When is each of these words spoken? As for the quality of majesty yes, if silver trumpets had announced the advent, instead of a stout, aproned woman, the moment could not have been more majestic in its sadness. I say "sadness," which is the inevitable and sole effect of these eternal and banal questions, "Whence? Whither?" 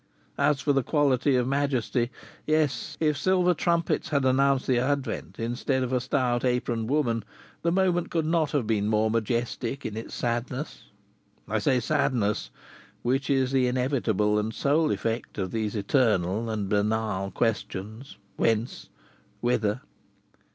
As 0.39 0.61
for 0.61 0.73
the 0.73 0.81
quality 0.81 1.35
of 1.35 1.47
majesty 1.47 2.09
yes, 2.47 2.97
if 2.99 3.15
silver 3.15 3.53
trumpets 3.53 4.09
had 4.09 4.25
announced 4.25 4.65
the 4.65 4.79
advent, 4.79 5.37
instead 5.37 5.83
of 5.83 5.93
a 5.93 6.01
stout, 6.01 6.43
aproned 6.43 6.89
woman, 6.89 7.23
the 7.61 7.71
moment 7.71 8.09
could 8.09 8.25
not 8.25 8.49
have 8.49 8.65
been 8.65 8.87
more 8.87 9.11
majestic 9.11 9.85
in 9.85 9.95
its 9.95 10.15
sadness. 10.15 10.85
I 11.47 11.59
say 11.59 11.79
"sadness," 11.79 12.49
which 13.03 13.29
is 13.29 13.51
the 13.51 13.67
inevitable 13.67 14.39
and 14.39 14.55
sole 14.55 14.89
effect 14.89 15.37
of 15.37 15.51
these 15.51 15.75
eternal 15.75 16.49
and 16.49 16.67
banal 16.67 17.29
questions, 17.29 18.17
"Whence? 18.37 18.89
Whither?" 19.39 19.81